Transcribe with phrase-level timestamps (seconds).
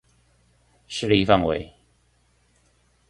[0.89, 1.73] 勢力範圍